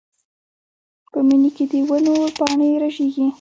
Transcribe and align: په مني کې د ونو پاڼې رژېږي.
په 1.11 1.19
مني 1.27 1.49
کې 1.55 1.65
د 1.71 1.73
ونو 1.89 2.15
پاڼې 2.39 2.69
رژېږي. 2.81 3.27